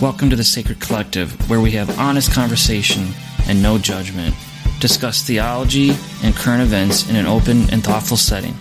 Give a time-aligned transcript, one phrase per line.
[0.00, 3.08] Welcome to the Sacred Collective, where we have honest conversation
[3.48, 4.32] and no judgment.
[4.78, 5.90] Discuss theology
[6.22, 8.54] and current events in an open and thoughtful setting.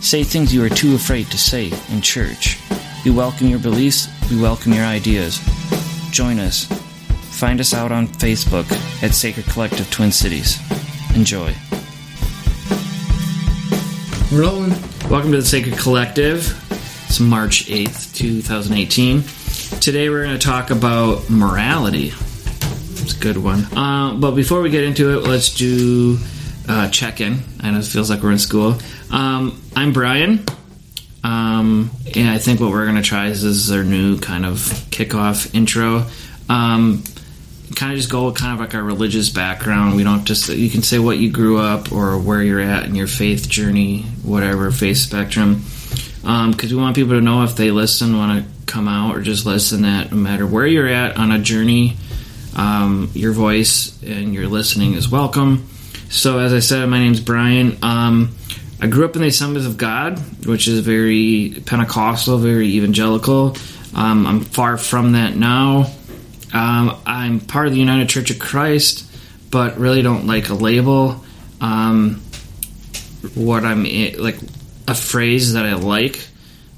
[0.00, 2.58] Say things you are too afraid to say in church.
[3.04, 5.38] We welcome your beliefs, we welcome your ideas.
[6.12, 6.64] Join us.
[7.38, 8.64] Find us out on Facebook
[9.02, 10.58] at Sacred Collective Twin Cities.
[11.14, 11.54] Enjoy.
[14.32, 14.74] Rolling.
[15.10, 16.56] Welcome to the Sacred Collective.
[17.04, 19.39] It's March 8th, 2018.
[19.78, 22.08] Today we're going to talk about morality.
[22.08, 23.64] It's a good one.
[23.74, 26.18] Uh, but before we get into it, let's do
[26.68, 27.38] uh, check in.
[27.60, 28.76] I know it feels like we're in school.
[29.10, 30.44] Um, I'm Brian.
[31.24, 34.44] Um, and I think what we're going to try is this is our new kind
[34.44, 34.56] of
[34.90, 36.04] kickoff intro.
[36.50, 37.02] Um,
[37.74, 39.96] kind of just go kind of like our religious background.
[39.96, 42.94] We don't just you can say what you grew up or where you're at in
[42.94, 45.62] your faith journey, whatever faith spectrum.
[46.20, 49.46] Because we want people to know if they listen, want to come out, or just
[49.46, 51.96] listen that no matter where you're at on a journey,
[52.56, 55.68] um, your voice and your listening is welcome.
[56.08, 57.78] So, as I said, my name's Brian.
[57.82, 58.34] Um,
[58.80, 63.56] I grew up in the Assemblies of God, which is very Pentecostal, very evangelical.
[63.94, 65.90] Um, I'm far from that now.
[66.52, 69.06] Um, I'm part of the United Church of Christ,
[69.50, 71.24] but really don't like a label.
[71.60, 72.22] Um,
[73.34, 73.84] what I'm
[74.18, 74.38] like,
[74.90, 76.26] a phrase that I like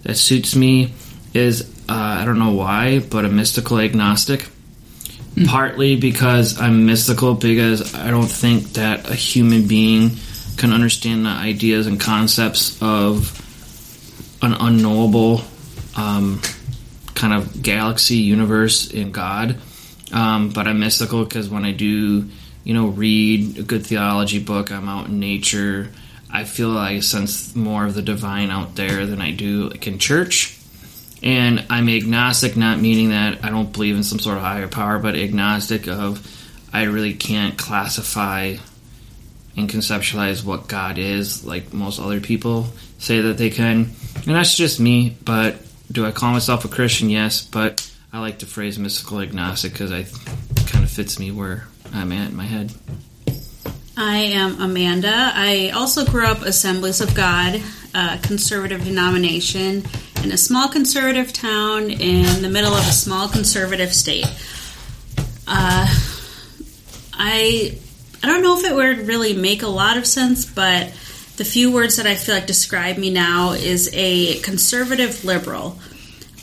[0.02, 0.92] that suits me
[1.32, 4.40] is uh, I don't know why, but a mystical agnostic.
[4.40, 5.46] Mm-hmm.
[5.46, 10.10] Partly because I'm mystical, because I don't think that a human being
[10.58, 13.38] can understand the ideas and concepts of
[14.42, 15.40] an unknowable
[15.96, 16.42] um,
[17.14, 19.56] kind of galaxy universe in God.
[20.12, 22.28] Um, but I'm mystical because when I do,
[22.64, 25.90] you know, read a good theology book, I'm out in nature.
[26.32, 29.98] I feel I sense more of the divine out there than I do like in
[29.98, 30.58] church.
[31.22, 34.98] And I'm agnostic, not meaning that I don't believe in some sort of higher power,
[34.98, 36.26] but agnostic of
[36.72, 38.56] I really can't classify
[39.56, 42.68] and conceptualize what God is like most other people
[42.98, 43.90] say that they can.
[44.14, 45.56] And that's just me, but
[45.90, 47.10] do I call myself a Christian?
[47.10, 50.04] Yes, but I like the phrase mystical agnostic because I
[50.66, 52.72] kind of fits me where I'm at in my head.
[53.96, 55.32] I am Amanda.
[55.34, 57.60] I also grew up Assemblies of God,
[57.94, 59.84] a conservative denomination
[60.24, 64.26] in a small conservative town in the middle of a small conservative state.
[65.46, 65.86] Uh,
[67.12, 67.78] I
[68.22, 70.86] I don't know if it would really make a lot of sense, but
[71.36, 75.78] the few words that I feel like describe me now is a conservative liberal.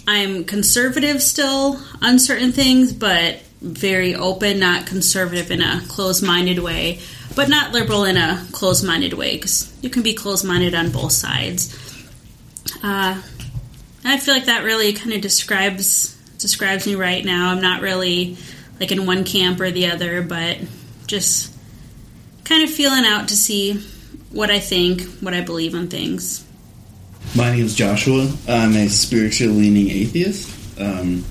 [0.08, 6.60] I'm conservative still on certain things, but very open, not conservative in a closed minded
[6.60, 7.00] way,
[7.40, 10.92] but not liberal in a closed minded way, because you can be closed minded on
[10.92, 11.74] both sides.
[12.84, 13.22] Uh,
[14.04, 17.52] I feel like that really kind of describes describes me right now.
[17.52, 18.36] I'm not really
[18.78, 20.58] like in one camp or the other, but
[21.08, 21.56] just
[22.44, 23.76] kind of feeling out to see
[24.32, 26.46] what I think, what I believe on things.
[27.38, 28.30] My name is Joshua.
[28.50, 30.78] I'm a spiritually leaning atheist.
[30.78, 31.24] Um,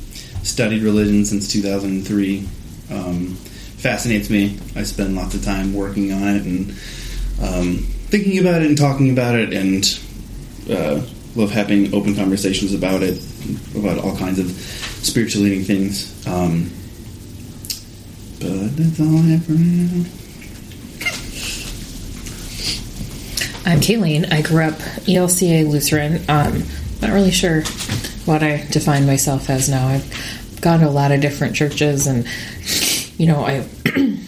[0.43, 2.49] studied religion since 2003.
[2.91, 3.37] Um,
[3.79, 4.59] fascinates me.
[4.77, 6.71] I spend lots of time working on it and
[7.41, 7.79] um,
[8.09, 10.01] thinking about it and talking about it and
[10.71, 11.07] uh,
[11.37, 13.23] love having open conversations about it,
[13.77, 16.27] about all kinds of spiritual leading things.
[16.27, 16.71] Um,
[18.41, 20.05] but that's all I now.
[23.67, 24.33] I'm Kayleen.
[24.33, 26.23] I grew up ELCA Lutheran.
[26.29, 26.65] Um,
[27.03, 27.63] not really sure
[28.25, 29.89] what I define myself as now.
[29.89, 32.27] I've gone to a lot of different churches, and
[33.19, 33.67] you know, I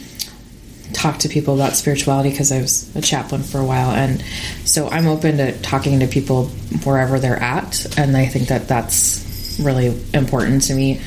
[0.93, 4.23] talk to people about spirituality because I was a chaplain for a while, and
[4.65, 6.47] so I'm open to talking to people
[6.85, 11.01] wherever they're at, and I think that that's really important to me.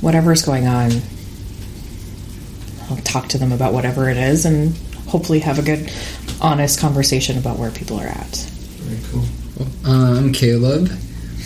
[0.00, 0.92] Whatever's going on,
[2.88, 4.76] I'll talk to them about whatever it is, and
[5.08, 5.92] hopefully have a good,
[6.40, 8.36] honest conversation about where people are at.
[8.78, 9.24] Very cool.
[9.84, 10.88] Uh, I'm Caleb.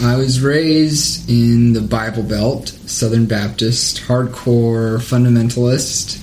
[0.02, 6.22] I was raised in the Bible Belt, Southern Baptist, hardcore fundamentalist.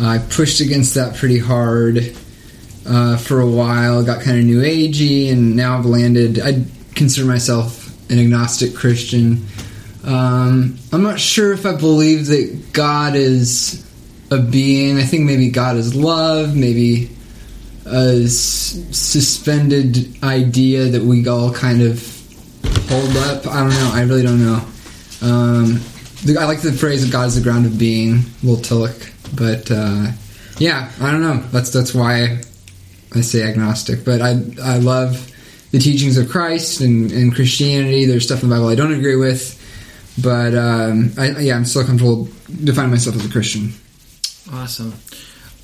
[0.00, 2.14] I pushed against that pretty hard
[2.86, 6.38] uh, for a while, got kind of new agey, and now I've landed.
[6.40, 6.64] I
[6.94, 9.44] consider myself an agnostic Christian.
[10.04, 13.86] Um, I'm not sure if I believe that God is
[14.30, 14.98] a being.
[14.98, 17.10] I think maybe God is love, maybe
[17.86, 22.19] a s- suspended idea that we all kind of
[22.88, 23.46] hold up.
[23.46, 23.90] I don't know.
[23.94, 24.62] I really don't know.
[25.22, 25.80] Um,
[26.38, 29.12] I like the phrase God is the ground of being, Will Tillich.
[29.36, 30.12] But uh,
[30.58, 31.38] yeah, I don't know.
[31.50, 32.40] That's that's why
[33.14, 34.04] I say agnostic.
[34.04, 34.30] But I
[34.62, 35.30] I love
[35.70, 38.04] the teachings of Christ and, and Christianity.
[38.04, 39.56] There's stuff in the Bible I don't agree with,
[40.22, 42.28] but um, I, yeah, I'm still comfortable
[42.64, 43.72] defining myself as a Christian.
[44.52, 44.94] Awesome.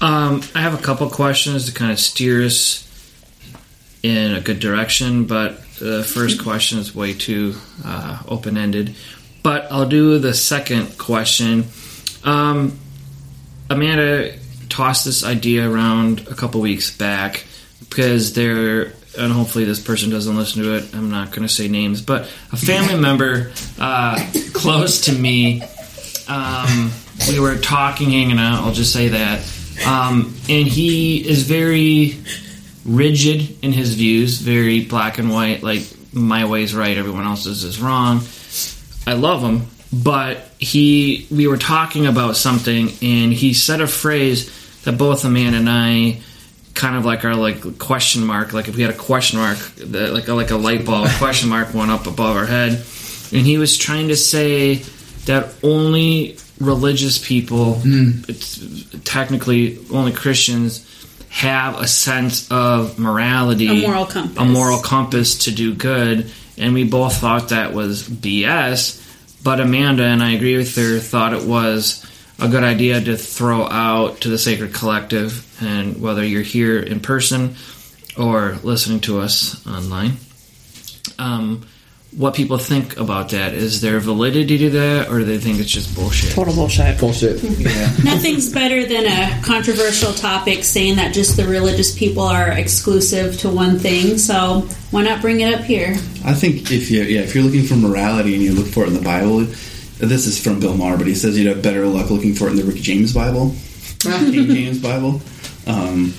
[0.01, 2.83] Um, I have a couple questions to kind of steer us
[4.03, 8.95] in a good direction, but the first question is way too uh, open ended.
[9.43, 11.67] But I'll do the second question.
[12.25, 12.79] Um,
[13.71, 14.37] Amanda
[14.69, 17.45] tossed this idea around a couple weeks back
[17.89, 20.95] because there, and hopefully this person doesn't listen to it.
[20.95, 24.19] I'm not going to say names, but a family member uh,
[24.53, 25.63] close to me.
[26.29, 26.91] Um,
[27.29, 28.65] we were talking, hanging out.
[28.65, 29.41] I'll just say that,
[29.87, 32.19] um, and he is very
[32.87, 35.63] rigid in his views, very black and white.
[35.63, 38.23] Like my way's right, everyone else's is wrong.
[39.07, 44.51] I love him, but he we were talking about something, and he said a phrase
[44.85, 46.21] that both Amanda and I
[46.75, 48.53] kind of like our like question mark.
[48.53, 51.75] Like if we had a question mark, like a, like a light bulb question mark
[51.75, 54.77] went up above our head, and he was trying to say
[55.27, 58.23] that only religious people, hmm.
[58.29, 58.65] it's
[59.05, 60.85] technically only Christians,
[61.29, 64.39] have a sense of morality, A moral compass.
[64.39, 69.03] a moral compass to do good, and we both thought that was BS.
[69.43, 72.05] But Amanda and I agree with her thought it was
[72.39, 77.01] a good idea to throw out to the Sacred Collective, and whether you're here in
[77.01, 77.55] person
[78.17, 80.17] or listening to us online,
[81.19, 81.67] um,
[82.13, 83.53] what people think about that.
[83.53, 86.33] Is there validity to that, or do they think it's just bullshit?
[86.33, 86.99] Total bullshit.
[86.99, 87.43] Bullshit.
[87.43, 87.93] Yeah.
[88.05, 93.51] Nothing's better than a controversial topic saying that just the religious people are exclusive to
[93.51, 94.17] one thing.
[94.19, 95.91] So why not bring it up here?
[96.25, 98.89] I think if you yeah if you're looking for morality and you look for it
[98.89, 99.41] in the Bible,
[99.99, 102.53] this is from Bill Maher, but he says you'd have better luck looking for it
[102.53, 103.55] in the Rick James Bible,
[104.01, 105.21] King James Bible,
[105.67, 106.15] um,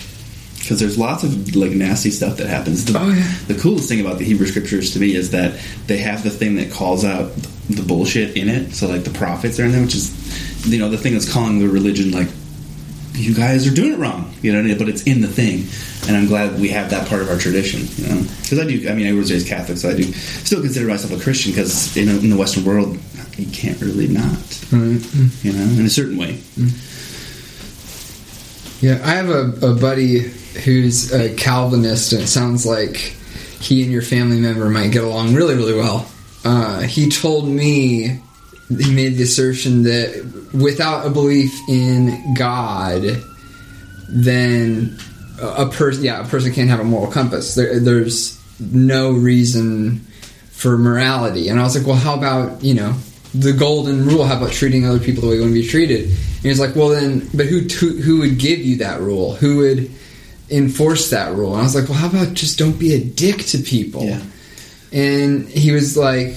[0.67, 2.83] because there's lots of like nasty stuff that happens.
[2.83, 3.33] The, Oh, yeah.
[3.47, 6.57] the coolest thing about the Hebrew Scriptures to me is that they have the thing
[6.57, 7.31] that calls out
[7.69, 8.73] the bullshit in it.
[8.73, 11.59] So like the prophets are in there, which is you know the thing that's calling
[11.59, 12.27] the religion like
[13.13, 14.77] you guys are doing it wrong, you know, I mean?
[14.77, 15.65] but it's in the thing.
[16.07, 18.89] And I'm glad we have that part of our tradition, you know, because I do.
[18.89, 21.95] I mean, I was raised Catholic, so I do still consider myself a Christian because
[21.95, 22.97] in, in the Western world,
[23.37, 24.35] you can't really not,
[24.69, 25.45] mm.
[25.45, 26.33] you know, in a certain way.
[26.59, 26.83] Mm.
[28.83, 32.95] Yeah, I have a, a buddy who's a Calvinist, and it sounds like
[33.59, 36.09] he and your family member might get along really, really well.
[36.45, 38.21] Uh, he told me
[38.69, 43.03] he made the assertion that without a belief in God,
[44.09, 44.97] then
[45.41, 47.55] a person, yeah, a person can't have a moral compass.
[47.55, 49.99] There, there's no reason
[50.51, 51.49] for morality.
[51.49, 52.93] And I was like, well, how about you know
[53.33, 54.25] the golden rule?
[54.25, 56.05] How about treating other people the way you want to be treated?
[56.05, 59.35] And he's like, well, then, but who who, who would give you that rule?
[59.35, 59.91] Who would
[60.49, 61.53] enforce that rule?
[61.53, 64.03] And I was like, well, how about just don't be a dick to people?
[64.03, 64.21] Yeah.
[64.91, 66.29] And he was like,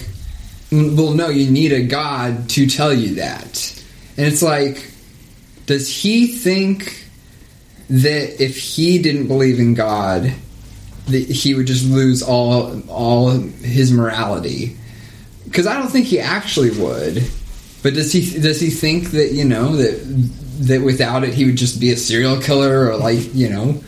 [0.71, 3.85] mm, well, no, you need a God to tell you that.
[4.17, 4.91] And it's like,
[5.67, 7.07] does he think
[7.89, 10.33] that if he didn't believe in God,
[11.07, 14.77] that he would just lose all all his morality?
[15.45, 17.25] Because I don't think he actually would.
[17.83, 20.01] But does he does he think that you know that
[20.67, 23.83] that without it he would just be a serial killer or like you know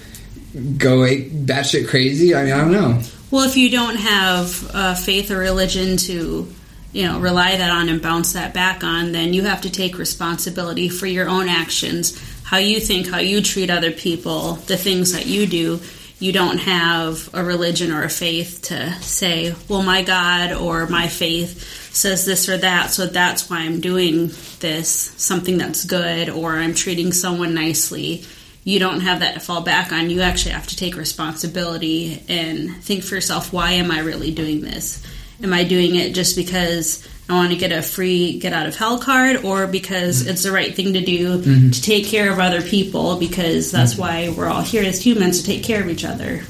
[0.54, 2.34] go batshit crazy?
[2.34, 3.00] I mean, I don't know.
[3.30, 6.52] Well, if you don't have uh, faith or religion to,
[6.92, 9.96] you know, rely that on and bounce that back on, then you have to take
[9.96, 15.12] responsibility for your own actions, how you think, how you treat other people, the things
[15.12, 15.80] that you do.
[16.18, 21.08] You don't have a religion or a faith to say, well, my God or my
[21.08, 26.52] faith says this or that, so that's why I'm doing this, something that's good, or
[26.52, 28.24] I'm treating someone nicely
[28.64, 30.10] you don't have that to fall back on.
[30.10, 34.60] You actually have to take responsibility and think for yourself, why am I really doing
[34.60, 35.02] this?
[35.42, 38.76] Am I doing it just because I want to get a free get out of
[38.76, 40.30] hell card or because mm-hmm.
[40.30, 41.70] it's the right thing to do mm-hmm.
[41.70, 44.02] to take care of other people because that's mm-hmm.
[44.02, 46.42] why we're all here as humans to take care of each other.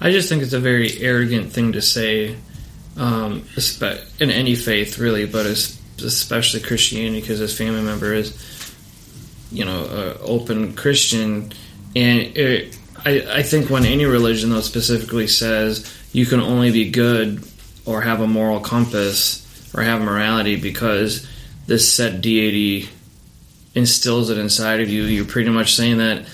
[0.00, 2.36] I just think it's a very arrogant thing to say,
[2.96, 3.44] um,
[4.18, 8.30] in any faith, really, but especially Christianity, because his family member is,
[9.52, 11.52] you know, open Christian,
[11.96, 16.90] and it, I, I think when any religion, though, specifically says you can only be
[16.90, 17.42] good
[17.86, 21.28] or have a moral compass or have morality because
[21.66, 22.88] this set deity
[23.74, 26.26] instills it inside of you, you're pretty much saying that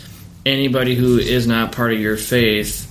[0.44, 2.86] anybody who is not part of your faith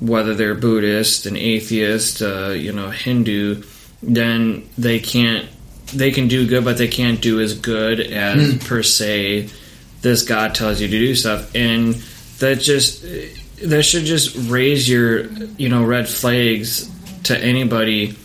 [0.00, 3.62] whether they're Buddhist, an atheist, uh, you know, Hindu,
[4.02, 5.48] then they can't.
[5.92, 8.58] They can do good, but they can't do as good as hmm.
[8.58, 9.50] per se
[10.02, 11.94] this God tells you to do stuff, and
[12.38, 13.02] that just
[13.62, 16.90] that should just raise your you know red flags
[17.24, 18.16] to anybody.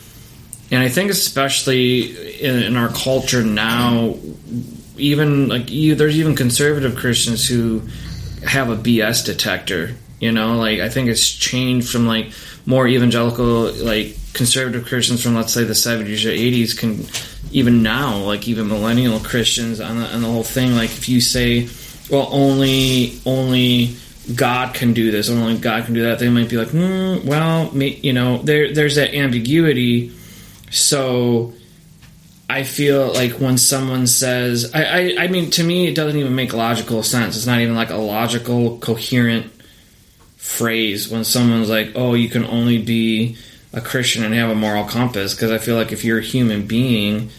[0.72, 4.15] And I think especially in, in our culture now,
[4.98, 7.81] even like you, there's even conservative Christians who
[8.45, 9.95] have a BS detector.
[10.19, 12.31] You know, like I think it's changed from like
[12.65, 17.05] more evangelical, like conservative Christians from let's say the 70s or 80s can
[17.51, 20.75] even now, like even millennial Christians on the, on the whole thing.
[20.75, 21.69] Like if you say,
[22.10, 23.95] well, only only
[24.34, 27.72] God can do this, only God can do that, they might be like, mm, well,
[27.72, 30.12] me, you know, there there's that ambiguity.
[30.72, 31.53] So
[32.50, 36.36] I feel like when someone says, I, I, I mean, to me, it doesn't even
[36.36, 37.36] make logical sense.
[37.36, 39.51] It's not even like a logical, coherent
[40.45, 43.35] phrase when someone's like, oh, you can only be
[43.73, 45.33] a Christian and have a moral compass.
[45.33, 47.31] Because I feel like if you're a human being,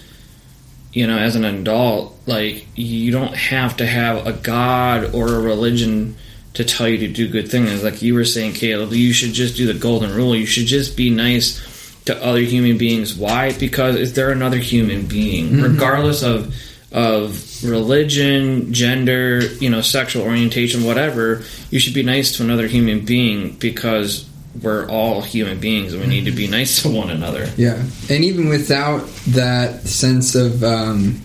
[0.92, 5.40] you know, as an adult, like, you don't have to have a God or a
[5.40, 6.16] religion
[6.54, 7.84] to tell you to do good things.
[7.84, 10.34] Like you were saying, Caleb, you should just do the golden rule.
[10.34, 11.62] You should just be nice
[12.06, 13.14] to other human beings.
[13.14, 13.52] Why?
[13.52, 15.62] Because if they're another human being, mm-hmm.
[15.62, 16.54] regardless of
[16.96, 23.04] of religion, gender, you know, sexual orientation, whatever, you should be nice to another human
[23.04, 24.26] being because
[24.62, 27.50] we're all human beings and we need to be nice to one another.
[27.58, 31.20] Yeah, and even without that sense of, um,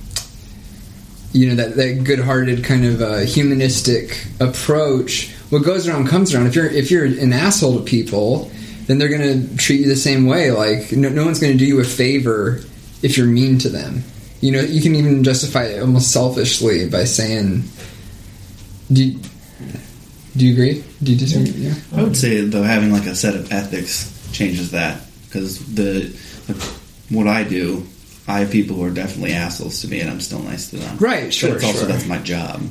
[1.32, 6.48] you know, that, that good-hearted kind of uh, humanistic approach, what goes around comes around.
[6.48, 8.52] If you're if you're an asshole to people,
[8.88, 10.52] then they're going to treat you the same way.
[10.52, 12.60] Like no, no one's going to do you a favor
[13.02, 14.04] if you're mean to them.
[14.42, 17.64] You know, you can even justify it almost selfishly by saying,
[18.92, 19.20] "Do you,
[20.36, 20.84] do you agree?
[21.04, 21.76] Do you disagree?" Yeah.
[21.96, 26.10] I would say though having like a set of ethics changes that because the
[27.10, 27.86] what I do,
[28.28, 30.98] I have people who are definitely assholes to me, and I'm still nice to them.
[30.98, 31.88] Right, sure, But it's also sure.
[31.88, 32.62] that's my job.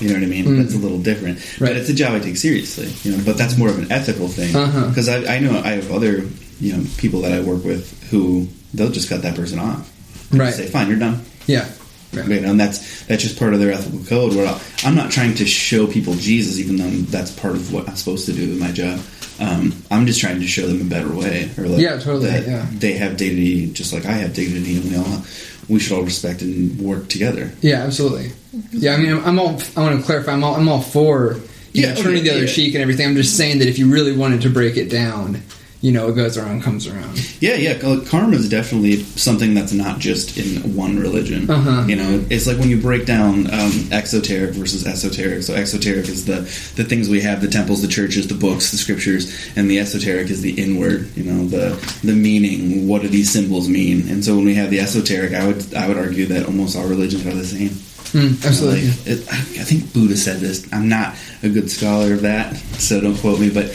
[0.00, 0.44] You know what I mean?
[0.46, 0.62] Mm.
[0.62, 1.68] That's a little different, Right.
[1.68, 2.90] but it's a job I take seriously.
[3.04, 4.88] You know, but that's more of an ethical thing Uh-huh.
[4.88, 6.24] because I, I know I have other
[6.60, 9.89] you know people that I work with who they'll just cut that person off.
[10.32, 10.54] Right.
[10.54, 11.22] Say, fine, you're done.
[11.46, 11.68] Yeah.
[12.12, 12.26] Right.
[12.28, 14.34] You know, and that's that's just part of their ethical code.
[14.34, 17.88] Where I'll, I'm not trying to show people Jesus, even though that's part of what
[17.88, 19.00] I'm supposed to do with my job.
[19.38, 22.46] Um, I'm just trying to show them a better way, or like Yeah, totally, that
[22.46, 22.66] yeah.
[22.72, 25.22] they have dignity just like I have dignity, and we all
[25.68, 27.52] we should all respect and work together.
[27.62, 28.32] Yeah, absolutely.
[28.72, 29.60] Yeah, I mean, I'm, I'm all.
[29.76, 30.32] I want to clarify.
[30.32, 30.56] I'm all.
[30.56, 31.34] I'm all for
[31.72, 32.52] you Yeah, know, turning okay, the other yeah.
[32.52, 33.06] cheek and everything.
[33.06, 35.40] I'm just saying that if you really wanted to break it down,
[35.80, 37.18] you know, it goes around, comes around.
[37.40, 37.78] Yeah, yeah.
[37.78, 41.48] Karma is definitely something that's not just in one religion.
[41.50, 41.86] Uh-huh.
[41.86, 45.42] You know, it's like when you break down um, exoteric versus esoteric.
[45.42, 46.40] So exoteric is the
[46.76, 50.28] the things we have: the temples, the churches, the books, the scriptures, and the esoteric
[50.28, 51.08] is the inward.
[51.16, 52.86] You know, the the meaning.
[52.86, 54.08] What do these symbols mean?
[54.10, 56.86] And so when we have the esoteric, I would I would argue that almost all
[56.86, 57.70] religions are the same.
[58.12, 58.88] Mm, absolutely.
[58.88, 60.66] Like, it, I I think Buddha said this.
[60.72, 63.50] I'm not a good scholar of that, so don't quote me.
[63.50, 63.70] But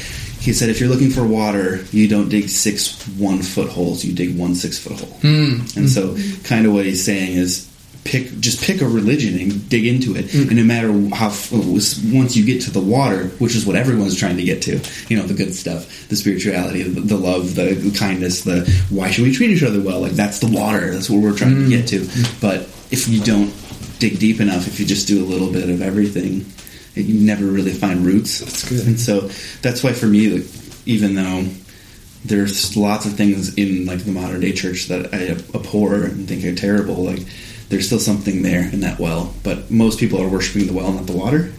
[0.45, 4.05] he said, if you're looking for water, you don't dig six one foot holes.
[4.05, 5.17] You dig one six foot hole.
[5.21, 5.75] Mm.
[5.75, 6.15] And so,
[6.47, 7.67] kind of what he's saying is,
[8.03, 10.31] pick just pick a religion and dig into it.
[10.35, 14.37] And no matter how once you get to the water, which is what everyone's trying
[14.37, 18.43] to get to, you know, the good stuff, the spirituality, the, the love, the kindness,
[18.43, 20.01] the why should we treat each other well?
[20.01, 20.91] Like that's the water.
[20.91, 22.07] That's what we're trying to get to.
[22.39, 23.51] But if you don't
[23.97, 26.45] dig deep enough, if you just do a little bit of everything,
[26.95, 28.39] you never really find roots.
[28.39, 28.87] That's good.
[28.87, 29.29] And so
[29.61, 30.47] that's why for me, like,
[30.85, 31.45] even though
[32.23, 36.43] there's lots of things in like the modern day church that I abhor and think
[36.45, 37.25] are terrible, like
[37.69, 39.33] there's still something there in that well.
[39.43, 41.51] But most people are worshiping the well, not the water.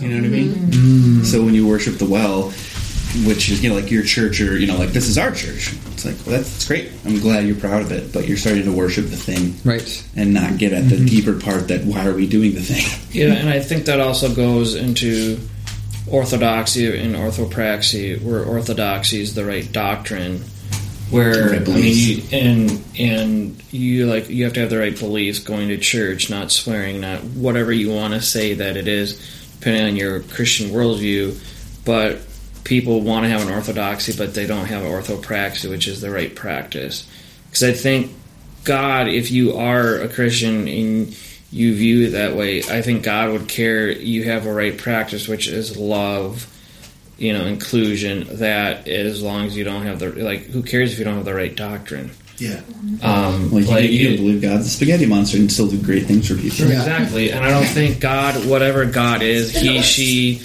[0.00, 0.54] You know what I mean?
[0.54, 1.22] Mm-hmm.
[1.22, 2.52] So when you worship the well,
[3.26, 5.74] which is you know like your church or you know like this is our church,
[5.92, 6.90] it's like well, that's great.
[7.04, 10.04] I'm glad you're proud of it, but you're starting to worship the thing Right.
[10.16, 11.06] and not get at the mm-hmm.
[11.06, 12.98] deeper part that why are we doing the thing?
[13.12, 15.38] Yeah, and I think that also goes into
[16.06, 20.42] orthodoxy and orthopraxy, where orthodoxy is the right doctrine.
[21.10, 25.40] Where I mean, you, and and you like you have to have the right beliefs,
[25.40, 29.18] going to church, not swearing, not whatever you want to say that it is,
[29.58, 31.38] depending on your Christian worldview.
[31.84, 32.22] But
[32.64, 36.34] people want to have an orthodoxy, but they don't have orthopraxy, which is the right
[36.34, 37.08] practice.
[37.46, 38.12] Because I think
[38.64, 41.16] God, if you are a Christian and
[41.50, 45.28] you view it that way, I think God would care you have a right practice,
[45.28, 46.48] which is love,
[47.18, 48.26] you know, inclusion.
[48.38, 51.24] That as long as you don't have the like, who cares if you don't have
[51.24, 52.10] the right doctrine?
[52.38, 52.60] Yeah.
[53.02, 55.80] Um, Well, you, like, can, you can believe God's a spaghetti monster and still do
[55.80, 56.66] great things for people.
[56.66, 56.78] Yeah.
[56.78, 60.40] Exactly, and I don't think God, whatever God is, he, she,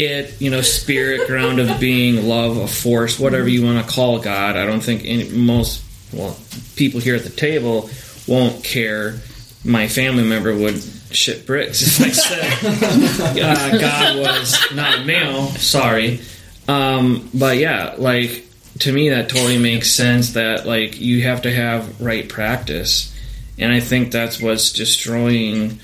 [0.00, 4.18] it, you know, spirit, ground of being, love, a force, whatever you want to call
[4.18, 4.56] God.
[4.56, 6.36] I don't think any, most well
[6.74, 7.88] people here at the table
[8.26, 9.20] won't care.
[9.64, 15.48] My family member would shit bricks if I said uh, God was not a male.
[15.48, 16.20] Sorry,
[16.66, 18.44] um, but yeah, like
[18.80, 23.14] to me that totally makes sense that like you have to have right practice.
[23.58, 25.80] And i think that's what's destroying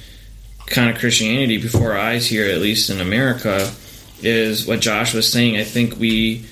[0.67, 3.71] kind of christianity before our eyes here at least in america
[4.23, 5.57] is what josh was saying.
[5.57, 6.45] I think we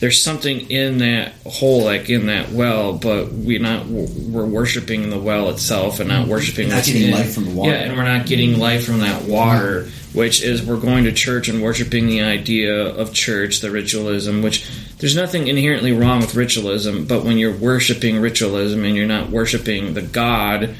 [0.00, 5.18] there's something in that hole like in that well but we're not we're worshiping the
[5.18, 6.30] well itself and not mm-hmm.
[6.30, 7.70] worshiping Not getting in- life from the water.
[7.70, 10.18] yeah and we're not getting life from that water mm-hmm.
[10.18, 14.66] which is we're going to church and worshiping the idea of church the ritualism which
[15.00, 19.94] there's nothing inherently wrong with ritualism but when you're worshiping ritualism and you're not worshiping
[19.94, 20.74] the god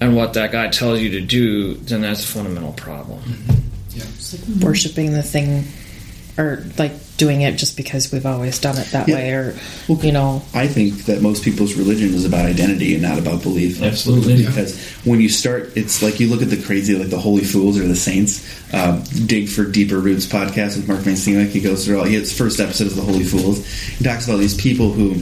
[0.00, 3.20] and what that god tells you to do then that's a fundamental problem.
[4.60, 5.64] Worshiping the thing
[6.38, 9.14] or like doing it just because we've always done it that Yeah.
[9.16, 13.02] way or Well, you know I think that most people's religion is about identity and
[13.02, 13.82] not about belief.
[13.82, 14.46] Absolutely.
[14.46, 17.76] Because when you start, it's like you look at the crazy, like the holy fools
[17.78, 18.44] or the saints.
[18.72, 21.48] Um, Dig for Deeper Roots podcast with Mark Van Steenwyk.
[21.48, 22.04] He goes through all.
[22.04, 23.66] His first episode is the holy fools.
[23.66, 25.16] He talks about these people who,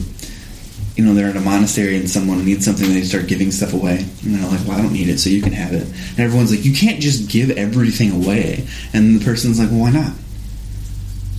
[0.95, 3.73] you know, they're in a monastery and someone needs something, and they start giving stuff
[3.73, 6.19] away, and they're like, "Well, I don't need it, so you can have it." And
[6.19, 10.11] everyone's like, "You can't just give everything away." And the person's like, "Well, why not?"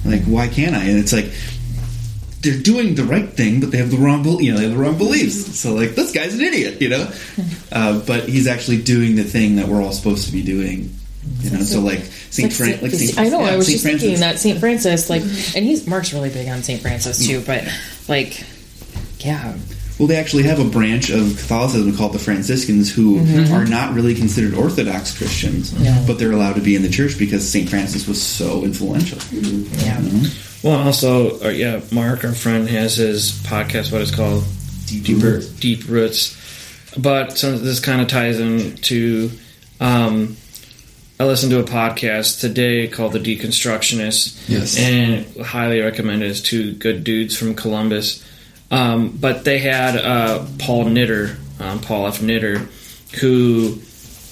[0.05, 0.85] Like, why can't I?
[0.85, 1.31] And it's like
[2.41, 4.79] they're doing the right thing, but they have the wrong, you know, they have the
[4.83, 5.59] wrong beliefs.
[5.59, 7.11] So, like, this guy's an idiot, you know.
[7.71, 10.91] Uh, but he's actually doing the thing that we're all supposed to be doing,
[11.41, 11.59] you know.
[11.61, 11.99] So, like
[12.31, 13.41] Saint Like Fran, like Saint, I know.
[13.41, 14.03] yeah, I was Saint just Francis.
[14.03, 15.21] thinking that Saint Francis, like,
[15.55, 17.43] and he's Mark's really big on Saint Francis too.
[17.43, 17.65] But
[18.09, 18.43] like,
[19.19, 19.55] yeah,
[19.99, 23.19] Well, they actually have a branch of Catholicism called the Franciscans, who
[23.53, 26.05] are not really considered Orthodox Christians, No.
[26.07, 29.19] but they're allowed to be in the church because Saint Francis was so influential.
[29.33, 30.01] yeah.
[30.63, 33.91] Well, and also, uh, yeah, Mark, our friend, has his podcast.
[33.93, 34.45] What it's called,
[34.87, 35.49] Deep Roots.
[35.49, 36.37] Deep Roots.
[36.97, 39.31] But since this kind of ties into,
[39.81, 40.37] um,
[41.21, 44.49] I listened to a podcast today called The Deconstructionist.
[44.49, 44.79] Yes.
[44.79, 46.31] and highly recommend it.
[46.31, 48.25] It's two good dudes from Columbus.
[48.71, 52.21] Um, but they had uh, Paul Knitter, um, Paul F.
[52.21, 52.69] Knitter,
[53.21, 53.79] who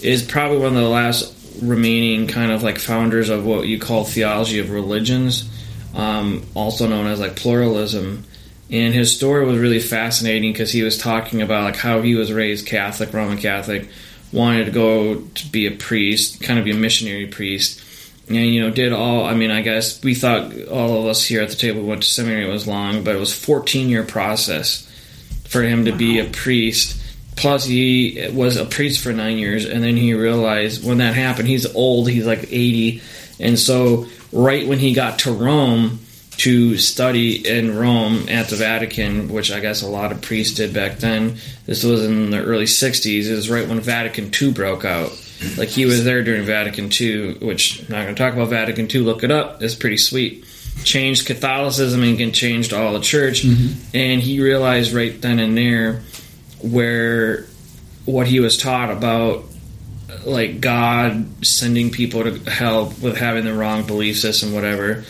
[0.03, 4.05] is probably one of the last remaining kind of like founders of what you call
[4.05, 5.49] theology of religions,
[5.95, 8.25] um, also known as like pluralism.
[8.71, 12.33] And his story was really fascinating because he was talking about like how he was
[12.33, 13.89] raised Catholic, Roman Catholic,
[14.33, 17.81] wanted to go to be a priest, kind of be a missionary priest,
[18.29, 19.25] and you know did all.
[19.25, 22.09] I mean, I guess we thought all of us here at the table went to
[22.09, 24.83] seminary it was long, but it was 14 year process
[25.45, 27.03] for him to be a priest.
[27.37, 31.49] Plus, he was a priest for nine years, and then he realized when that happened,
[31.49, 32.09] he's old.
[32.09, 33.03] He's like 80,
[33.39, 36.01] and so right when he got to Rome
[36.39, 40.75] to study in Rome at the Vatican, which I guess a lot of priests did
[40.75, 41.37] back then.
[41.65, 43.27] This was in the early 60s.
[43.27, 45.11] It was right when Vatican II broke out.
[45.57, 48.89] Like he was there during Vatican II, which I'm not going to talk about Vatican
[48.93, 49.01] II.
[49.03, 49.63] Look it up.
[49.63, 50.45] It's pretty sweet.
[50.85, 53.45] Changed Catholicism and changed all the church.
[53.95, 56.03] And he realized right then and there
[56.61, 57.47] where
[58.05, 59.45] what he was taught about
[60.25, 65.05] like God sending people to hell with having the wrong belief system, whatever.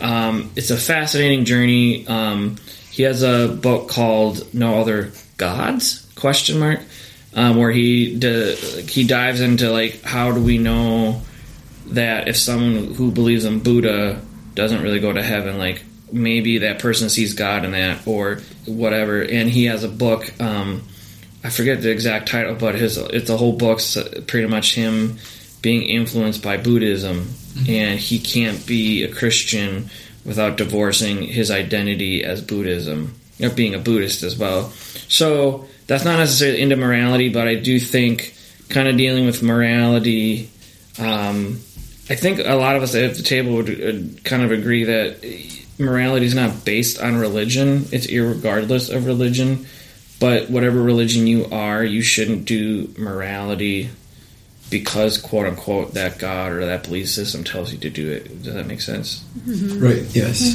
[0.00, 2.06] Um, it's a fascinating journey.
[2.06, 2.56] Um,
[2.90, 6.80] he has a book called "No Other Gods?" question mark,
[7.34, 8.54] um, where he d-
[8.88, 11.22] he dives into like how do we know
[11.86, 14.20] that if someone who believes in Buddha
[14.54, 19.22] doesn't really go to heaven, like maybe that person sees God in that or whatever.
[19.22, 20.40] And he has a book.
[20.40, 20.82] Um,
[21.44, 25.18] I forget the exact title, but his it's a whole book's pretty much him
[25.62, 27.28] being influenced by Buddhism,
[27.68, 29.90] and he can't be a Christian
[30.24, 34.70] without divorcing his identity as Buddhism or being a Buddhist as well.
[35.08, 38.34] So that's not necessarily into morality, but I do think
[38.68, 40.50] kind of dealing with morality.
[40.98, 41.60] Um,
[42.10, 45.24] I think a lot of us at the table would uh, kind of agree that
[45.78, 49.66] morality is not based on religion; it's irregardless of religion.
[50.20, 53.88] But whatever religion you are, you shouldn't do morality
[54.68, 58.42] because quote unquote that God or that belief system tells you to do it.
[58.42, 59.24] Does that make sense?
[59.46, 60.04] Right.
[60.14, 60.54] Yes.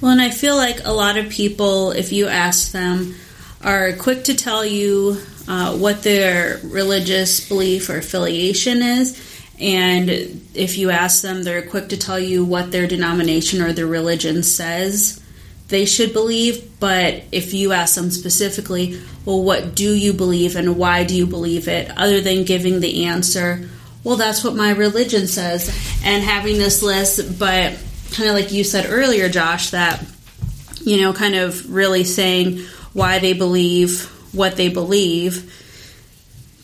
[0.00, 3.14] Well, and I feel like a lot of people, if you ask them,
[3.62, 9.24] are quick to tell you uh, what their religious belief or affiliation is.
[9.60, 10.08] And
[10.54, 14.42] if you ask them, they're quick to tell you what their denomination or their religion
[14.42, 15.20] says
[15.68, 16.78] they should believe.
[16.80, 21.26] But if you ask them specifically, well, what do you believe and why do you
[21.26, 23.68] believe it, other than giving the answer,
[24.04, 25.68] well, that's what my religion says,
[26.04, 27.76] and having this list, but
[28.12, 30.02] kind of like you said earlier, Josh, that,
[30.80, 32.64] you know, kind of really saying
[32.98, 35.54] why they believe what they believe,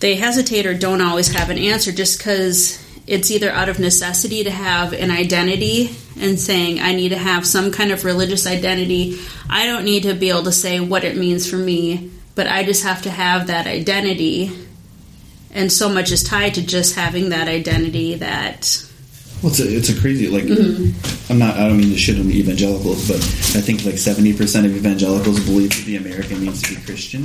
[0.01, 4.45] they hesitate or don't always have an answer just because it's either out of necessity
[4.45, 9.19] to have an identity and saying I need to have some kind of religious identity.
[9.49, 12.65] I don't need to be able to say what it means for me, but I
[12.65, 14.51] just have to have that identity.
[15.51, 18.91] And so much is tied to just having that identity that
[19.45, 20.45] Well, it's a, it's a crazy like.
[20.45, 21.31] Mm-hmm.
[21.31, 21.59] I'm not.
[21.59, 23.17] I don't mean to shit on the evangelicals, but
[23.53, 27.25] I think like 70 percent of evangelicals believe that the American means to be Christian.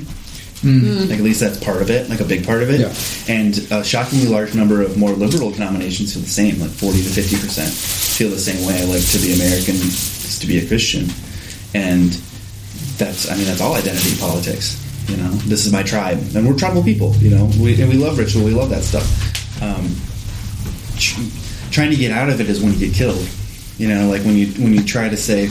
[0.60, 0.84] Mm-hmm.
[0.84, 1.10] Mm.
[1.10, 2.82] Like at least that's part of it, like a big part of it.
[2.82, 3.34] Yeah.
[3.34, 7.10] And a shockingly large number of more liberal denominations feel the same, like 40 to
[7.10, 8.84] 50 percent feel the same way.
[8.84, 11.08] Like to be American is to be a Christian,
[11.74, 12.12] and
[13.00, 13.32] that's.
[13.32, 14.76] I mean, that's all identity politics.
[15.08, 17.16] You know, this is my tribe, and we're tribal people.
[17.24, 19.08] You know, we, and we love ritual, we love that stuff.
[19.64, 19.96] Um,
[21.00, 23.28] tr- trying to get out of it is when you get killed.
[23.78, 25.50] You know, like when you when you try to say,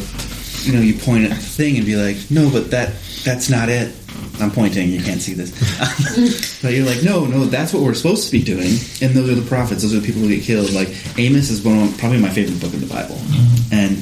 [0.67, 2.93] you know, you point at a thing and be like, no, but that
[3.25, 3.95] that's not it.
[4.41, 4.91] I'm pointing.
[4.91, 5.51] You can't see this,
[6.63, 8.79] but you're like, no, no, that's what we're supposed to be doing.
[9.03, 9.83] And those are the prophets.
[9.83, 10.73] Those are the people who get killed.
[10.73, 13.19] Like Amos is one of probably my favorite book in the Bible,
[13.73, 13.97] and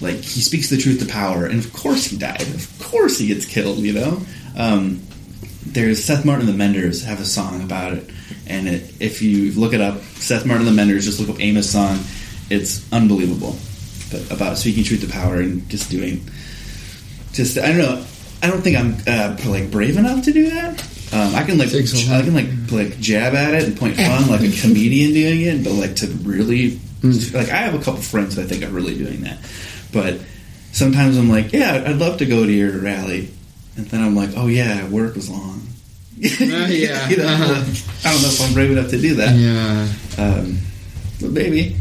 [0.00, 1.46] like he speaks the truth to power.
[1.46, 2.42] And of course he died.
[2.42, 3.78] Of course he gets killed.
[3.78, 4.20] You know.
[4.56, 5.05] Um,
[5.76, 8.10] there's Seth Martin and the Menders have a song about it,
[8.46, 11.38] and it, if you look it up, Seth Martin and the Menders, just look up
[11.38, 11.98] Amos song,
[12.48, 13.54] it's unbelievable.
[14.10, 16.24] But about speaking truth to power and just doing,
[17.32, 18.06] just I don't know,
[18.42, 20.82] I don't think I'm uh, like brave enough to do that.
[21.12, 24.40] Um, I can like I can like like jab at it and point fun like
[24.40, 28.46] a comedian doing it, but like to really like I have a couple friends that
[28.46, 29.38] I think are really doing that,
[29.92, 30.20] but
[30.72, 33.30] sometimes I'm like, yeah, I'd love to go to your rally,
[33.76, 35.62] and then I'm like, oh yeah, work was long.
[36.16, 37.08] yeah.
[37.08, 38.08] you know, Uh-huh.
[38.08, 39.34] I don't know if I'm brave enough to do that.
[39.36, 40.24] Yeah.
[40.24, 40.58] Um,
[41.20, 41.76] but maybe.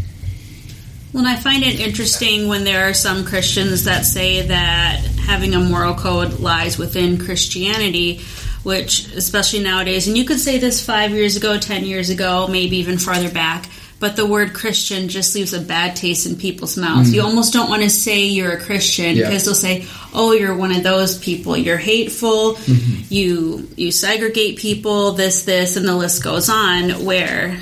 [1.13, 5.53] Well, and I find it interesting when there are some Christians that say that having
[5.55, 8.19] a moral code lies within Christianity,
[8.63, 12.77] which, especially nowadays, and you could say this five years ago, ten years ago, maybe
[12.77, 17.13] even farther back, but the word Christian just leaves a bad taste in people's mouths.
[17.13, 17.25] You mm.
[17.25, 19.29] almost don't want to say you're a Christian Yeah.
[19.29, 21.55] because they'll say, "Oh, you're one of those people.
[21.55, 22.55] You're hateful.
[22.55, 23.01] Mm-hmm.
[23.09, 25.13] You you segregate people.
[25.13, 27.57] This, this, and the list goes on." Where,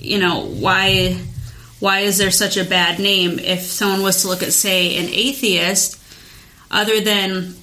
[0.00, 1.18] you know, why
[1.80, 5.08] why is there such a bad name if someone was to look at say an
[5.10, 6.00] atheist
[6.70, 7.54] other than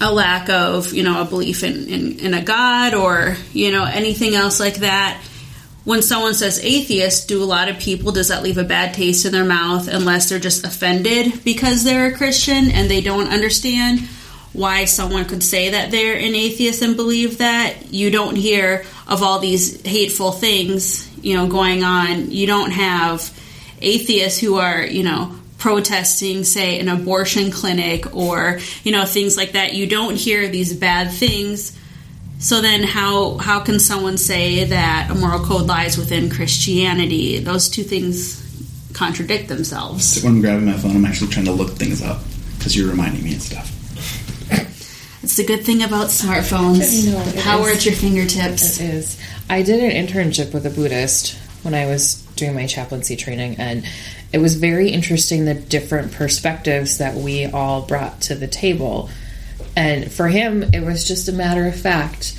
[0.00, 3.84] a lack of you know a belief in, in, in a god or you know
[3.84, 5.20] anything else like that
[5.84, 9.26] when someone says atheist do a lot of people does that leave a bad taste
[9.26, 14.00] in their mouth unless they're just offended because they're a christian and they don't understand
[14.52, 17.92] why someone could say that they're an atheist and believe that?
[17.92, 22.30] You don't hear of all these hateful things you know going on.
[22.30, 23.38] You don't have
[23.80, 29.52] atheists who are you know protesting say an abortion clinic or you know things like
[29.52, 29.74] that.
[29.74, 31.78] You don't hear these bad things
[32.42, 37.68] so then how how can someone say that a moral code lies within christianity those
[37.68, 38.40] two things
[38.92, 42.20] contradict themselves When I'm grabbing my phone, I'm actually trying to look things up
[42.58, 43.68] because you're reminding me of stuff.
[45.22, 47.78] it's the good thing about smartphones I know, the power is.
[47.78, 49.20] at your fingertips It is.
[49.48, 53.84] I did an internship with a Buddhist when I was doing my chaplaincy training, and
[54.32, 59.10] it was very interesting the different perspectives that we all brought to the table.
[59.76, 62.38] And for him, it was just a matter of fact,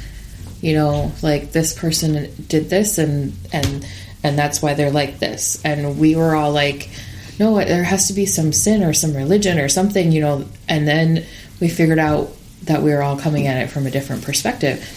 [0.61, 3.85] you know, like this person did this, and and
[4.23, 5.61] and that's why they're like this.
[5.65, 6.89] And we were all like,
[7.39, 10.45] no, there has to be some sin or some religion or something, you know.
[10.69, 11.25] And then
[11.59, 12.29] we figured out
[12.63, 14.87] that we were all coming at it from a different perspective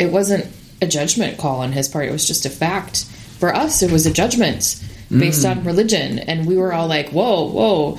[0.00, 0.46] it wasn't
[0.80, 2.08] a judgment call on his part.
[2.08, 3.04] It was just a fact.
[3.38, 5.66] For us, it was a judgment based on mm.
[5.66, 6.18] religion.
[6.18, 7.98] And we were all like, whoa, whoa,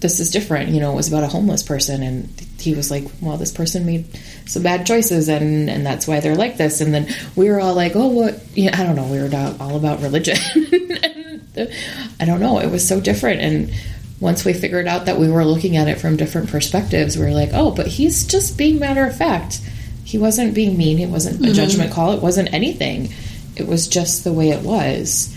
[0.00, 0.70] this is different.
[0.70, 2.02] You know, it was about a homeless person.
[2.02, 4.06] And he was like, well, this person made
[4.46, 6.80] some bad choices and, and that's why they're like this.
[6.80, 8.40] And then we were all like, oh, what?
[8.54, 9.06] Yeah, I don't know.
[9.06, 10.36] We were all all about religion.
[11.56, 11.72] And uh,
[12.18, 12.58] I don't know.
[12.58, 13.40] It was so different.
[13.40, 13.72] And
[14.18, 17.30] once we figured out that we were looking at it from different perspectives, we were
[17.30, 19.60] like, oh, but he's just being matter of fact.
[20.04, 20.98] He wasn't being mean.
[20.98, 21.54] It wasn't a mm-hmm.
[21.54, 22.12] judgment call.
[22.12, 23.12] It wasn't anything.
[23.56, 25.32] It was just the way it was.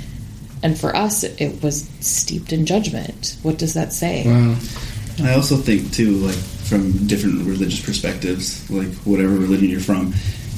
[0.63, 3.38] And for us, it was steeped in judgment.
[3.44, 4.26] What does that say?
[4.26, 4.58] Wow.
[5.24, 6.38] I also think too, like
[6.68, 10.14] from different religious perspectives, like whatever religion you're from,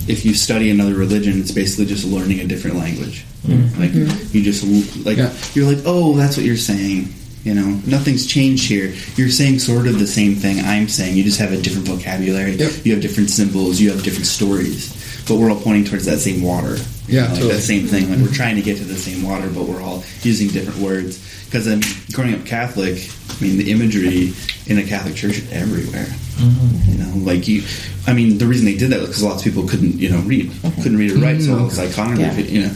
[0.07, 3.25] if you study another religion, it's basically just learning a different language.
[3.45, 3.79] Mm-hmm.
[3.79, 4.37] Like mm-hmm.
[4.37, 4.65] you just
[5.05, 5.33] like Yeah.
[5.53, 7.13] you're like, oh, that's what you're saying.
[7.43, 8.93] You know, nothing's changed here.
[9.15, 11.15] You're saying sort of the same thing I'm saying.
[11.15, 12.53] You just have a different vocabulary.
[12.53, 12.85] Yep.
[12.85, 13.79] You have different symbols.
[13.79, 14.95] You have different stories.
[15.27, 16.77] But we're all pointing towards that same water.
[17.07, 17.53] Yeah, like totally.
[17.53, 18.09] that same thing.
[18.09, 18.33] Like we're mm-hmm.
[18.33, 21.17] trying to get to the same water, but we're all using different words.
[21.49, 21.81] Because then,
[22.13, 24.33] growing up Catholic, I mean, the imagery
[24.67, 26.05] in a Catholic church is everywhere.
[26.85, 27.63] You know, like you.
[28.05, 30.19] I mean, the reason they did that was because lots of people couldn't, you know,
[30.21, 32.73] read, couldn't read or write, so all this iconography, you know.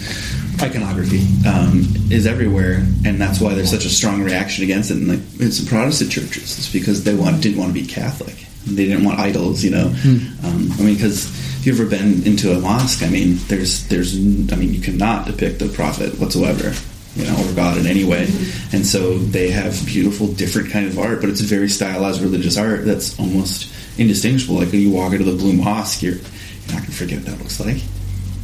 [0.62, 4.98] iconography um, is everywhere, and that's why there's such a strong reaction against it.
[4.98, 8.36] And like it's the Protestant churches, it's because they want didn't want to be Catholic.
[8.66, 9.88] They didn't want idols, you know.
[10.44, 11.26] Um, I mean, because
[11.60, 15.26] if you've ever been into a mosque, I mean, there's there's I mean, you cannot
[15.26, 16.74] depict the prophet whatsoever,
[17.16, 18.24] you know, or God in any way.
[18.72, 22.58] And so they have beautiful, different kind of art, but it's a very stylized religious
[22.58, 24.56] art that's almost indistinguishable.
[24.56, 27.28] Like when you walk into the Blue Mosque, you're, you're not going to forget what
[27.28, 27.82] that looks like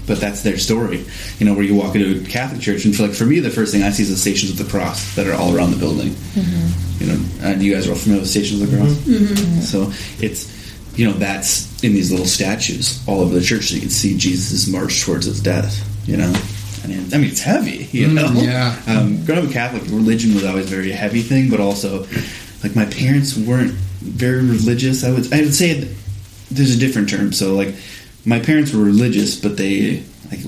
[0.09, 1.05] but that's their story.
[1.37, 3.51] You know, where you walk into a Catholic church, and for like for me, the
[3.51, 5.77] first thing I see is the Stations of the Cross that are all around the
[5.77, 6.09] building.
[6.09, 7.03] Mm-hmm.
[7.03, 8.89] You know, and you guys are all familiar with Stations of the Cross.
[8.89, 9.33] Mm-hmm.
[9.35, 9.59] Mm-hmm.
[9.61, 10.49] So it's
[10.97, 14.17] you know that's in these little statues all over the church, so you can see
[14.17, 15.87] Jesus' march towards his death.
[16.07, 16.33] You know.
[16.83, 18.31] And it- I mean, it's heavy, you know.
[18.35, 18.79] yeah.
[18.87, 22.05] Um, growing up a Catholic, religion was always a very heavy thing, but also,
[22.63, 25.03] like my parents weren't very religious.
[25.03, 25.87] I would I would say
[26.51, 27.31] there's a different term.
[27.33, 27.73] So like
[28.25, 30.39] my parents were religious, but they like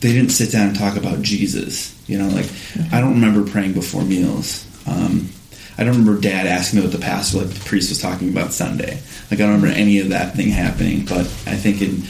[0.00, 1.94] they didn't sit down and talk about Jesus.
[2.08, 2.46] You know, like
[2.92, 4.66] I don't remember praying before meals.
[4.86, 5.28] Um,
[5.76, 8.52] I don't remember Dad asking me what the pastor, like the priest, was talking about
[8.52, 9.00] Sunday.
[9.30, 11.04] Like I don't remember any of that thing happening.
[11.04, 12.02] But I think in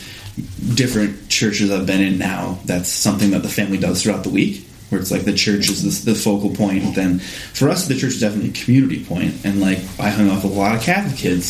[0.74, 4.64] different churches I've been in now, that's something that the family does throughout the week.
[4.90, 6.94] Where it's like the church is the, the focal point.
[6.94, 9.44] Then for us, the church is definitely a community point.
[9.44, 11.46] And like I hung out with a lot of Catholic kids.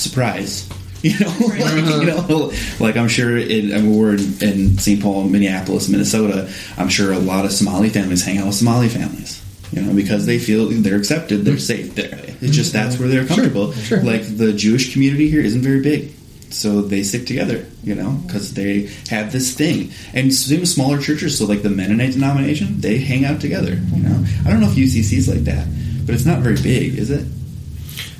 [0.00, 0.68] Surprise.
[1.02, 5.02] You know, like, you know, like I'm sure in, I mean, we're in, in St.
[5.02, 6.48] Paul, Minneapolis, Minnesota.
[6.78, 9.42] I'm sure a lot of Somali families hang out with Somali families.
[9.72, 11.58] You know, because they feel they're accepted, they're hmm.
[11.58, 12.20] safe there.
[12.40, 12.78] It's just hmm.
[12.78, 13.72] that's where they're comfortable.
[13.72, 14.00] sure.
[14.00, 16.12] Like the Jewish community here isn't very big,
[16.52, 17.66] so they stick together.
[17.82, 19.90] You know, because they have this thing.
[20.14, 21.38] And same smaller churches.
[21.38, 23.74] So like the Mennonite denomination, they hang out together.
[23.74, 25.66] You know, I don't know if UCC's like that,
[26.06, 27.26] but it's not very big, is it?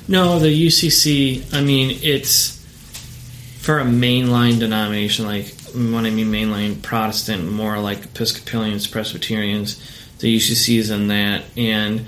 [0.07, 1.53] No, the UCC.
[1.53, 2.59] I mean, it's
[3.59, 5.25] for a mainline denomination.
[5.25, 9.81] Like when I mean mainline Protestant, more like Episcopalians, Presbyterians.
[10.19, 12.05] The UCC is in that, and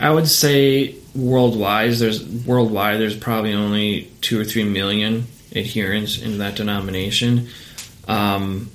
[0.00, 6.38] I would say worldwide, there's worldwide there's probably only two or three million adherents in
[6.38, 7.48] that denomination.
[8.08, 8.70] Um,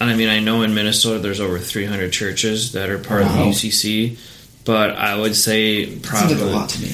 [0.00, 3.32] and I mean, I know in Minnesota there's over 300 churches that are part of
[3.32, 4.18] the UCC,
[4.64, 6.88] but I would say probably a lot to me.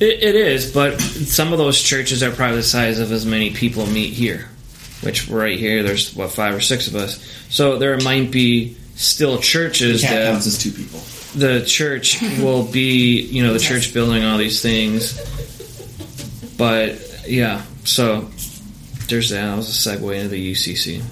[0.00, 3.52] it, it is, but some of those churches are probably the size of as many
[3.52, 4.48] people meet here.
[5.02, 7.24] Which right here, there's what five or six of us.
[7.50, 10.98] So there might be still churches that counts as two people.
[11.36, 15.14] the church will be, you know, the church building all these things.
[16.56, 18.28] But yeah, so
[19.08, 19.42] there's that.
[19.46, 21.02] That was a segue into the UCC.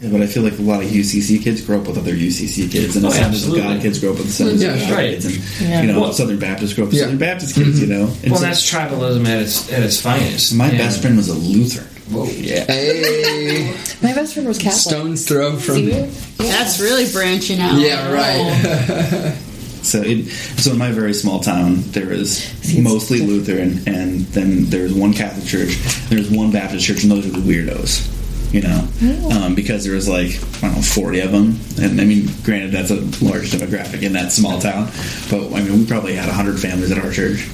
[0.00, 2.70] Yeah, but I feel like a lot of UCC kids grow up with other UCC
[2.72, 3.54] kids, and Oh, Assemblies of.
[3.54, 5.10] God kids grow up with Assemblies Yeah, of God right.
[5.10, 5.82] kids, and Yeah.
[5.82, 7.04] you know Well- Southern Baptists grow up with Yeah.
[7.04, 7.80] Southern Baptist kids.
[7.80, 10.54] You know, and Well, so- that's tribalism at its at its finest.
[10.54, 11.86] my And- best friend was a Lutheran.
[12.10, 12.24] Whoa.
[12.30, 14.80] Yeah, Hey, My best friend was Catholic.
[14.80, 15.76] stones throw from.
[15.76, 16.04] See?
[16.38, 17.78] That's really branching out.
[17.78, 18.36] Yeah, right.
[18.40, 19.32] Oh.
[19.82, 24.20] so it, so in my very small town, there was See, mostly diff- Lutheran, and
[24.26, 25.76] then there was one Catholic church,
[26.08, 28.16] there was one Baptist church, and those were the weirdos.
[28.52, 28.88] You know,
[29.30, 32.72] um, because there was like I don't know forty of them, and I mean, granted
[32.72, 34.90] that's a large demographic in that small town,
[35.30, 37.46] but I mean we probably had hundred families at our church,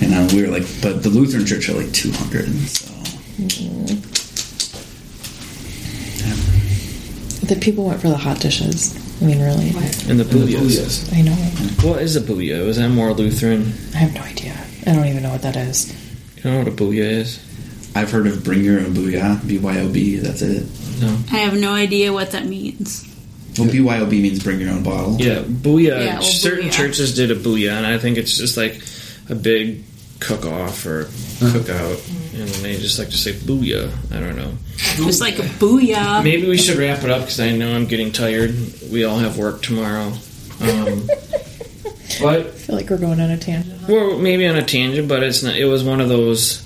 [0.00, 2.92] and uh, we were like, but the Lutheran church had like two hundred, so.
[7.46, 8.94] The people went for the hot dishes.
[9.20, 9.68] I mean, really.
[10.10, 11.12] And the booyahs.
[11.16, 11.32] I know.
[11.88, 12.66] What is a booyah?
[12.66, 13.72] Is that more Lutheran?
[13.94, 14.56] I have no idea.
[14.86, 15.92] I don't even know what that is.
[16.36, 17.42] You don't know what a booyah is?
[17.94, 20.20] I've heard of Bring Your Own Booyah, BYOB.
[20.20, 20.66] That's it.
[21.00, 21.16] No.
[21.32, 23.04] I have no idea what that means.
[23.58, 25.16] Well, BYOB means Bring Your Own Bottle.
[25.18, 26.04] Yeah, booyah.
[26.04, 26.72] Yeah, well, certain booyah.
[26.72, 28.82] churches did a booyah, and I think it's just like
[29.30, 29.82] a big
[30.20, 33.90] cook-off or cookout, and they just like to say booyah.
[34.14, 34.52] I don't know.
[34.76, 36.22] Just like a booyah.
[36.24, 38.54] Maybe we should wrap it up because I know I'm getting tired.
[38.90, 40.12] We all have work tomorrow.
[40.60, 41.06] Um,
[42.20, 43.88] but I feel like we're going on a tangent.
[43.88, 45.56] we're maybe on a tangent, but it's not.
[45.56, 46.62] It was one of those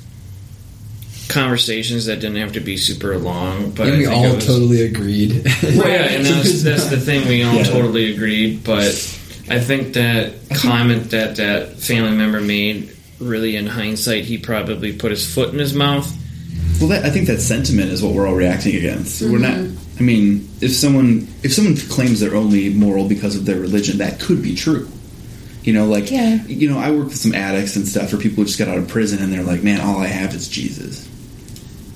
[1.29, 3.71] conversations that didn't have to be super long.
[3.71, 5.45] But and I we think all it was, totally agreed.
[5.63, 7.27] Well, yeah, and that's, that's the thing.
[7.29, 7.65] We all Yeah.
[7.65, 8.87] totally agreed, but
[9.49, 15.11] I think that comment that that family member made, really, in hindsight, he probably put
[15.11, 16.11] his foot in his mouth.
[16.81, 19.21] Well, that, I think that sentiment is what we're all reacting against.
[19.23, 19.53] We're not.
[19.53, 19.99] Mm-hmm.
[19.99, 24.19] I mean, if someone if someone claims they're only moral because of their religion, that
[24.19, 24.89] could be true.
[25.63, 26.43] You know, like Yeah.
[26.47, 28.79] you know, I work with some addicts and stuff, or people who just got out
[28.79, 31.07] of prison, and they're like, "Man, all I have is Jesus."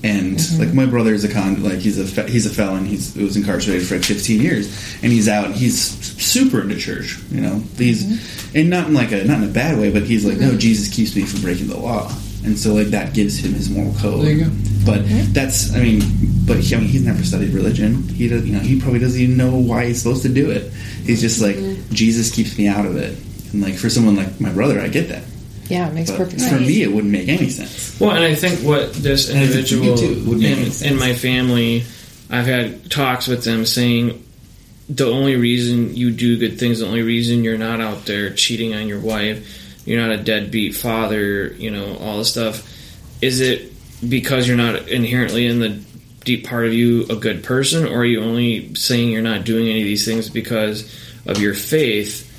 [0.05, 0.59] And mm-hmm.
[0.59, 2.85] like my brother is a con, like he's a fe- he's a felon.
[2.85, 4.67] He's was incarcerated for like 15 years,
[5.01, 5.51] and he's out.
[5.55, 7.17] He's super into church.
[7.31, 8.57] You know, he's mm-hmm.
[8.57, 10.59] and not in like a not in a bad way, but he's like, no, mm-hmm.
[10.59, 12.11] Jesus keeps me from breaking the law,
[12.43, 14.25] and so like that gives him his moral code.
[14.25, 14.51] There you go.
[14.85, 15.01] But
[15.33, 16.03] that's, I mean,
[16.45, 18.07] but he, I mean, he's never studied religion.
[18.07, 20.71] He does, you know, he probably doesn't even know why he's supposed to do it.
[21.03, 21.55] He's just like
[21.89, 23.17] Jesus keeps me out of it.
[23.51, 25.23] And like for someone like my brother, I get that.
[25.69, 26.53] Yeah, it makes But perfect sense.
[26.53, 27.99] for me, it wouldn't make any sense.
[27.99, 30.93] Well, and I think what this And I think for you individual too, would in,
[30.93, 31.83] in my family,
[32.29, 34.23] I've had talks with them saying
[34.89, 38.75] the only reason you do good things, the only reason you're not out there cheating
[38.75, 42.67] on your wife, you're not a deadbeat father, you know, all this stuff,
[43.21, 43.71] is it
[44.07, 45.79] because you're not inherently in the
[46.23, 49.67] deep part of you a good person, or are you only saying you're not doing
[49.67, 50.83] any of these things because
[51.25, 52.31] of your faith?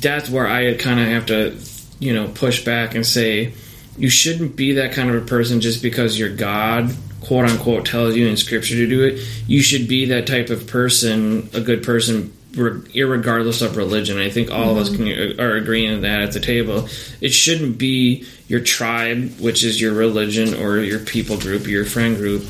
[0.00, 1.50] That's where I kind of have to,
[1.98, 3.54] you know, push back and say,
[3.98, 8.14] you shouldn't be that kind of a person just because your God, quote unquote, tells
[8.14, 9.20] you in Scripture to do it.
[9.46, 14.18] You should be that type of person, a good person, re- irregardless of religion.
[14.18, 15.04] I think all of us mm-hmm.
[15.04, 16.88] can, uh, are agreeing on that at the table.
[17.20, 22.16] It shouldn't be your tribe, which is your religion or your people group, your friend
[22.16, 22.44] group.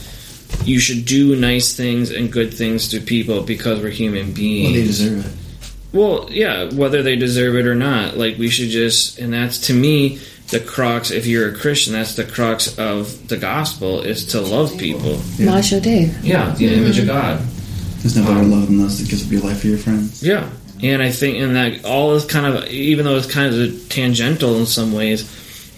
[0.64, 4.64] You should do nice things and good things to people because we're human beings.
[4.64, 5.45] Well, they deserve it.
[5.96, 9.72] Well, yeah, whether they deserve it or not, like we should just, and that's to
[9.72, 11.11] me the crux.
[11.11, 15.20] If you're a Christian, that's the crux of the gospel is to love people.
[15.38, 16.22] Masha Dave.
[16.24, 17.14] Yeah, the image of mm-hmm.
[17.14, 17.40] God.
[18.00, 20.22] There's no better um, love than those that gives up your life for your friends.
[20.22, 20.48] Yeah,
[20.82, 24.56] and I think, and that all is kind of, even though it's kind of tangential
[24.56, 25.24] in some ways,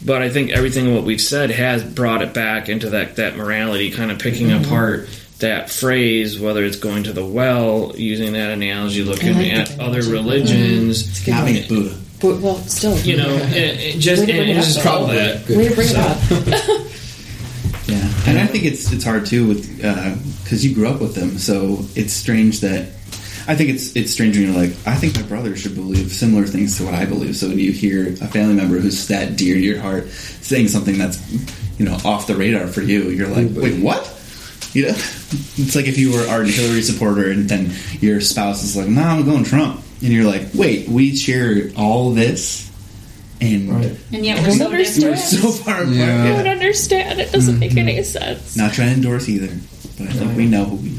[0.05, 3.91] but I think everything what we've said has brought it back into that that morality,
[3.91, 4.65] kind of picking mm-hmm.
[4.65, 5.09] apart
[5.39, 9.81] that phrase, whether it's going to the well, using that analogy, looking like at that
[9.81, 10.13] other analogy.
[10.13, 11.29] religions.
[11.29, 11.97] Not being Buddha.
[12.21, 12.99] But, well, still.
[12.99, 15.47] you know, it, it just Way to bring it up, just all Probably that.
[15.47, 15.59] good.
[15.59, 16.85] Way to bring it up.
[17.89, 21.15] Yeah, and I think it's it's hard too with uh, because you grew up with
[21.15, 22.91] them, so it's strange that
[23.49, 26.45] I think it's it's strange when you're like, I think my brother should believe similar
[26.45, 27.35] things to what I believe.
[27.35, 30.99] So when you hear a family member who's that dear to your heart saying something
[30.99, 31.19] that's
[31.79, 34.05] you know off the radar for you, you're like, wait, what?
[34.75, 38.63] You know, it's like if you were Art and Hillary supporter, and then your spouse
[38.63, 42.71] is like, "No, I'm going Trump," and you're like, "Wait, we share all this."
[43.41, 43.71] And
[44.13, 45.89] And yet we're don't so we're so far apart.
[45.89, 46.25] Yeah.
[46.25, 47.19] I don't understand.
[47.19, 48.03] It doesn't make any mm-hmm.
[48.03, 48.57] sense.
[48.57, 49.57] Not trying to endorse either,
[49.97, 50.99] but I think we know who we.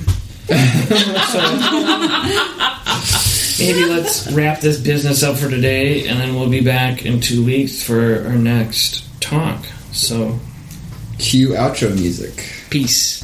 [3.60, 7.44] Maybe let's wrap this business up for today, and then we'll be back in two
[7.46, 9.66] weeks for our next talk.
[9.92, 10.40] So,
[11.18, 12.52] Cue outro music.
[12.70, 13.24] peace.